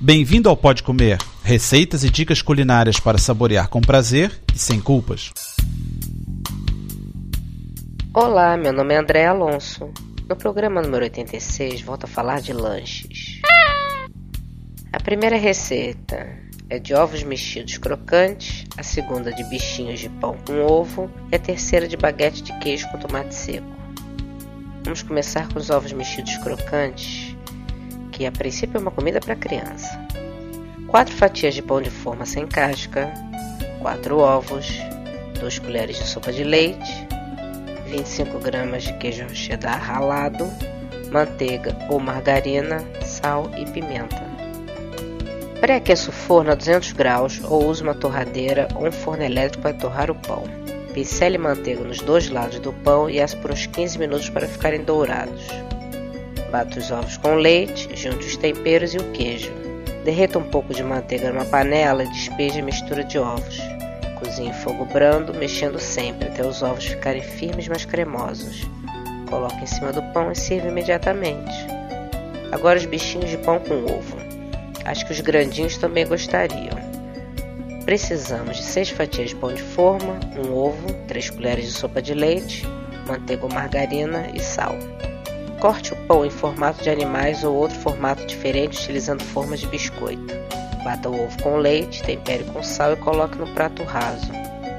Bem-vindo 0.00 0.48
ao 0.48 0.56
Pode 0.56 0.84
Comer, 0.84 1.18
receitas 1.42 2.04
e 2.04 2.10
dicas 2.10 2.40
culinárias 2.40 3.00
para 3.00 3.18
saborear 3.18 3.68
com 3.68 3.80
prazer 3.80 4.30
e 4.54 4.56
sem 4.56 4.80
culpas. 4.80 5.32
Olá, 8.14 8.56
meu 8.56 8.72
nome 8.72 8.94
é 8.94 8.96
André 8.96 9.26
Alonso. 9.26 9.90
No 10.28 10.36
programa 10.36 10.80
número 10.80 11.02
86, 11.02 11.80
volto 11.80 12.04
a 12.04 12.06
falar 12.06 12.40
de 12.40 12.52
lanches. 12.52 13.40
A 14.92 15.00
primeira 15.00 15.36
receita 15.36 16.28
é 16.70 16.78
de 16.78 16.94
ovos 16.94 17.24
mexidos 17.24 17.76
crocantes, 17.76 18.66
a 18.76 18.84
segunda 18.84 19.32
de 19.32 19.42
bichinhos 19.50 19.98
de 19.98 20.08
pão 20.08 20.38
com 20.46 20.64
ovo 20.64 21.10
e 21.32 21.34
a 21.34 21.40
terceira 21.40 21.88
de 21.88 21.96
baguete 21.96 22.44
de 22.44 22.56
queijo 22.60 22.88
com 22.92 22.98
tomate 22.98 23.34
seco. 23.34 23.66
Vamos 24.84 25.02
começar 25.02 25.48
com 25.52 25.58
os 25.58 25.70
ovos 25.70 25.92
mexidos 25.92 26.36
crocantes 26.36 27.27
que 28.18 28.26
a 28.26 28.32
princípio 28.32 28.78
é 28.78 28.80
uma 28.80 28.90
comida 28.90 29.20
para 29.20 29.36
criança. 29.36 29.96
4 30.88 31.14
fatias 31.14 31.54
de 31.54 31.62
pão 31.62 31.80
de 31.80 31.88
forma 31.88 32.26
sem 32.26 32.48
casca, 32.48 33.14
4 33.80 34.18
ovos, 34.18 34.76
2 35.38 35.60
colheres 35.60 35.98
de 35.98 36.04
sopa 36.04 36.32
de 36.32 36.42
leite, 36.42 37.06
25 37.86 38.40
gramas 38.40 38.82
de 38.82 38.92
queijo 38.94 39.28
cheddar 39.32 39.80
ralado, 39.80 40.50
manteiga 41.12 41.76
ou 41.88 42.00
margarina, 42.00 42.84
sal 43.04 43.52
e 43.56 43.64
pimenta. 43.70 44.26
Pré-aqueça 45.60 46.10
o 46.10 46.12
forno 46.12 46.50
a 46.50 46.56
200 46.56 46.92
graus 46.92 47.40
ou 47.44 47.66
use 47.68 47.84
uma 47.84 47.94
torradeira 47.94 48.66
ou 48.74 48.88
um 48.88 48.92
forno 48.92 49.22
elétrico 49.22 49.62
para 49.62 49.74
torrar 49.74 50.10
o 50.10 50.14
pão. 50.16 50.42
Pincele 50.92 51.38
manteiga 51.38 51.84
nos 51.84 52.00
dois 52.00 52.28
lados 52.28 52.58
do 52.58 52.72
pão 52.72 53.08
e 53.08 53.20
asse 53.20 53.36
por 53.36 53.52
uns 53.52 53.66
15 53.66 53.96
minutos 53.96 54.28
para 54.28 54.48
ficarem 54.48 54.82
dourados. 54.82 55.67
Bata 56.50 56.78
os 56.78 56.90
ovos 56.90 57.16
com 57.18 57.34
leite, 57.34 57.88
junte 57.94 58.26
os 58.26 58.36
temperos 58.36 58.94
e 58.94 58.98
o 58.98 59.12
queijo. 59.12 59.52
Derreta 60.04 60.38
um 60.38 60.44
pouco 60.44 60.72
de 60.72 60.82
manteiga 60.82 61.30
numa 61.30 61.44
panela 61.44 62.04
e 62.04 62.08
despeje 62.08 62.60
a 62.60 62.64
mistura 62.64 63.04
de 63.04 63.18
ovos. 63.18 63.58
Cozinhe 64.18 64.48
em 64.48 64.54
fogo 64.54 64.86
brando, 64.86 65.34
mexendo 65.34 65.78
sempre 65.78 66.28
até 66.28 66.46
os 66.46 66.62
ovos 66.62 66.86
ficarem 66.86 67.22
firmes 67.22 67.68
mas 67.68 67.84
cremosos. 67.84 68.66
Coloque 69.28 69.62
em 69.62 69.66
cima 69.66 69.92
do 69.92 70.02
pão 70.14 70.32
e 70.32 70.36
sirva 70.36 70.68
imediatamente. 70.68 71.54
Agora 72.50 72.78
os 72.78 72.86
bichinhos 72.86 73.28
de 73.28 73.36
pão 73.38 73.60
com 73.60 73.84
ovo. 73.84 74.16
Acho 74.86 75.04
que 75.04 75.12
os 75.12 75.20
grandinhos 75.20 75.76
também 75.76 76.06
gostariam. 76.06 76.78
Precisamos 77.84 78.56
de 78.56 78.62
6 78.62 78.90
fatias 78.90 79.30
de 79.30 79.36
pão 79.36 79.52
de 79.52 79.62
forma, 79.62 80.18
um 80.36 80.54
ovo, 80.54 80.92
3 81.06 81.30
colheres 81.30 81.66
de 81.66 81.72
sopa 81.72 82.00
de 82.00 82.14
leite, 82.14 82.66
manteiga 83.06 83.44
ou 83.44 83.52
margarina 83.52 84.30
e 84.34 84.40
sal. 84.40 84.74
Corte 85.60 85.92
o 85.92 85.96
pão 86.06 86.24
em 86.24 86.30
formato 86.30 86.84
de 86.84 86.88
animais 86.88 87.42
ou 87.42 87.52
outro 87.52 87.76
formato 87.80 88.24
diferente 88.24 88.78
utilizando 88.78 89.24
formas 89.24 89.58
de 89.58 89.66
biscoito. 89.66 90.32
Bata 90.84 91.10
o 91.10 91.24
ovo 91.24 91.42
com 91.42 91.56
leite, 91.56 92.02
tempere 92.04 92.44
com 92.44 92.62
sal 92.62 92.92
e 92.92 92.96
coloque 92.96 93.36
no 93.36 93.46
prato 93.54 93.82
raso. 93.82 94.30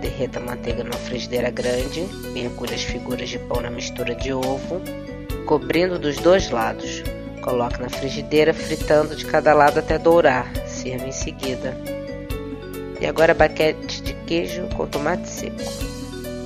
Derreta 0.00 0.40
a 0.40 0.42
manteiga 0.42 0.82
numa 0.82 0.98
frigideira 0.98 1.48
grande, 1.50 2.02
mergulhe 2.32 2.74
as 2.74 2.82
figuras 2.82 3.28
de 3.28 3.38
pão 3.38 3.60
na 3.60 3.70
mistura 3.70 4.16
de 4.16 4.32
ovo, 4.32 4.80
cobrindo 5.46 5.96
dos 5.96 6.16
dois 6.16 6.50
lados. 6.50 7.04
Coloque 7.40 7.80
na 7.80 7.88
frigideira, 7.88 8.52
fritando 8.52 9.14
de 9.14 9.26
cada 9.26 9.54
lado 9.54 9.78
até 9.78 9.96
dourar. 9.96 10.50
Sirva 10.66 11.06
em 11.06 11.12
seguida. 11.12 11.76
E 13.00 13.06
agora 13.06 13.32
baquete 13.32 14.02
de 14.02 14.12
queijo 14.26 14.66
com 14.76 14.86
tomate 14.86 15.28
seco. 15.28 15.56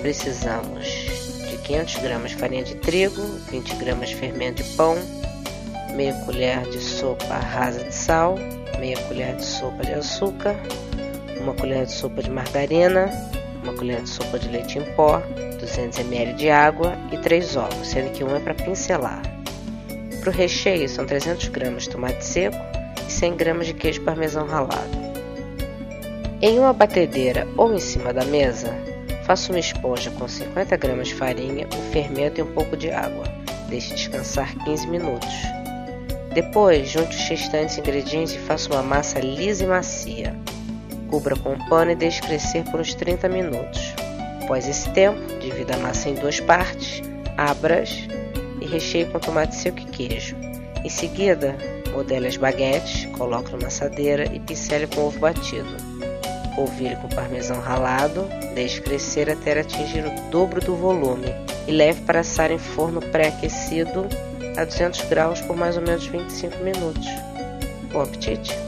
Precisamos 0.00 1.05
500 1.66 1.96
gramas 1.96 2.30
de 2.30 2.36
farinha 2.36 2.62
de 2.62 2.76
trigo, 2.76 3.20
20 3.50 3.74
gramas 3.74 4.10
de 4.10 4.16
fermento 4.16 4.62
de 4.62 4.76
pão, 4.76 4.96
meia 5.94 6.14
colher 6.24 6.62
de 6.70 6.78
sopa 6.78 7.34
rasa 7.34 7.82
de 7.82 7.92
sal, 7.92 8.36
meia 8.78 8.96
colher 9.08 9.34
de 9.34 9.44
sopa 9.44 9.82
de 9.82 9.94
açúcar, 9.94 10.54
uma 11.40 11.54
colher 11.54 11.84
de 11.84 11.92
sopa 11.92 12.22
de 12.22 12.30
margarina, 12.30 13.10
uma 13.64 13.74
colher 13.74 14.00
de 14.00 14.08
sopa 14.08 14.38
de 14.38 14.48
leite 14.48 14.78
em 14.78 14.84
pó, 14.94 15.20
200 15.58 15.98
ml 15.98 16.34
de 16.34 16.48
água 16.50 16.96
e 17.10 17.18
3 17.18 17.56
ovos, 17.56 17.88
sendo 17.88 18.12
que 18.12 18.22
um 18.22 18.36
é 18.36 18.38
para 18.38 18.54
pincelar. 18.54 19.22
Para 20.20 20.30
o 20.30 20.32
recheio 20.32 20.88
são 20.88 21.04
300 21.04 21.48
gramas 21.48 21.82
de 21.84 21.90
tomate 21.90 22.24
seco 22.24 22.56
e 23.08 23.10
100 23.10 23.36
gramas 23.36 23.66
de 23.66 23.74
queijo 23.74 24.02
parmesão 24.02 24.46
ralado. 24.46 25.06
Em 26.40 26.60
uma 26.60 26.72
batedeira 26.72 27.44
ou 27.56 27.74
em 27.74 27.80
cima 27.80 28.12
da 28.12 28.24
mesa, 28.24 28.72
Faça 29.26 29.50
uma 29.50 29.58
esponja 29.58 30.08
com 30.12 30.28
50 30.28 30.76
gramas 30.76 31.08
de 31.08 31.14
farinha, 31.14 31.66
o 31.76 31.90
fermento 31.90 32.38
e 32.38 32.44
um 32.44 32.52
pouco 32.52 32.76
de 32.76 32.92
água. 32.92 33.24
Deixe 33.68 33.92
descansar 33.92 34.54
15 34.64 34.86
minutos. 34.86 35.34
Depois, 36.32 36.88
junte 36.88 37.16
os 37.16 37.28
restantes 37.28 37.76
ingredientes 37.76 38.36
e 38.36 38.38
faça 38.38 38.72
uma 38.72 38.84
massa 38.84 39.18
lisa 39.18 39.64
e 39.64 39.66
macia. 39.66 40.32
Cubra 41.10 41.34
com 41.34 41.54
um 41.54 41.68
pano 41.68 41.90
e 41.90 41.96
deixe 41.96 42.22
crescer 42.22 42.62
por 42.70 42.78
uns 42.78 42.94
30 42.94 43.28
minutos. 43.28 43.94
Após 44.44 44.68
esse 44.68 44.88
tempo, 44.90 45.18
divida 45.40 45.74
a 45.74 45.78
massa 45.78 46.08
em 46.08 46.14
duas 46.14 46.38
partes, 46.38 47.02
abra-as 47.36 48.06
e 48.60 48.66
recheie 48.66 49.06
com 49.06 49.18
tomate 49.18 49.56
seco 49.56 49.80
e 49.80 49.86
queijo. 49.86 50.36
Em 50.84 50.88
seguida, 50.88 51.56
modele 51.90 52.28
as 52.28 52.36
baguetes, 52.36 53.06
coloque 53.06 53.50
numa 53.50 53.66
assadeira 53.66 54.32
e 54.32 54.38
pincele 54.38 54.86
com 54.86 55.00
ovo 55.00 55.18
batido 55.18 55.85
polvilhe 56.56 56.96
com 56.96 57.08
parmesão 57.08 57.60
ralado, 57.60 58.26
deixe 58.54 58.80
crescer 58.80 59.30
até 59.30 59.60
atingir 59.60 60.04
o 60.04 60.30
dobro 60.30 60.60
do 60.60 60.74
volume 60.74 61.32
e 61.68 61.70
leve 61.70 62.00
para 62.00 62.18
assar 62.20 62.50
em 62.50 62.58
forno 62.58 63.00
pré-aquecido 63.00 64.08
a 64.56 64.64
200 64.64 65.02
graus 65.02 65.40
por 65.42 65.54
mais 65.54 65.76
ou 65.76 65.82
menos 65.82 66.06
25 66.06 66.64
minutos. 66.64 67.06
Bom 67.92 68.00
apetite! 68.00 68.58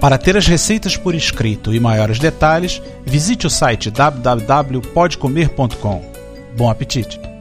Para 0.00 0.18
ter 0.18 0.36
as 0.36 0.48
receitas 0.48 0.96
por 0.96 1.14
escrito 1.14 1.72
e 1.72 1.78
maiores 1.78 2.18
detalhes, 2.18 2.82
visite 3.04 3.46
o 3.46 3.50
site 3.50 3.88
www.podcomer.com. 3.88 6.02
Bom 6.56 6.68
apetite! 6.68 7.31